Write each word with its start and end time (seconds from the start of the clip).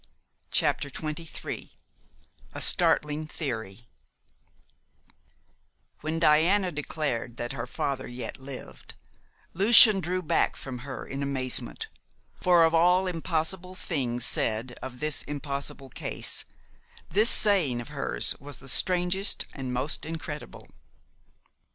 CHAPTER 0.49 0.89
XXIII 0.89 1.73
A 2.53 2.59
STARTLING 2.59 3.27
THEORY 3.27 3.87
When 5.99 6.17
Diana 6.17 6.71
declared 6.71 7.37
that 7.37 7.53
her 7.53 7.67
father 7.67 8.07
yet 8.07 8.39
lived, 8.41 8.95
Lucian 9.53 9.99
drew 9.99 10.23
back 10.23 10.55
from 10.55 10.79
her 10.79 11.05
in 11.05 11.21
amazement, 11.21 11.87
for 12.41 12.65
of 12.65 12.73
all 12.73 13.05
impossible 13.05 13.75
things 13.75 14.25
said 14.25 14.71
of 14.81 15.01
this 15.01 15.21
impossible 15.21 15.89
case 15.91 16.45
this 17.11 17.29
saying 17.29 17.79
of 17.79 17.89
hers 17.89 18.35
was 18.39 18.57
the 18.57 18.67
strangest 18.67 19.45
and 19.53 19.71
most 19.71 20.03
incredible. 20.07 20.67